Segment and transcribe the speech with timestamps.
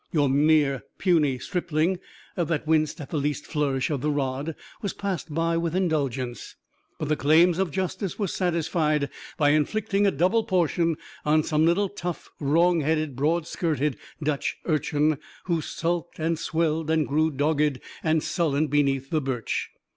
[0.11, 1.99] Your mere puny stripling,
[2.35, 6.55] that winced at the least flourish of the rod, was passed by with indulgence;
[6.97, 11.87] but the claims of justice were satisfied by inflicting a double portion on some little,
[11.87, 18.23] tough, wrong headed, broad skirted Dutch urchin, who sulked and swelled and grew dogged and
[18.23, 19.69] sullen beneath the birch.